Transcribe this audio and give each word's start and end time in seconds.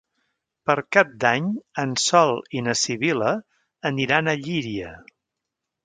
Per 0.69 0.75
Cap 0.95 1.11
d'Any 1.23 1.51
en 1.85 1.93
Sol 2.05 2.35
i 2.61 2.65
na 2.69 2.77
Sibil·la 2.85 3.37
aniran 3.93 4.35
a 4.35 4.37
Llíria. 4.45 5.01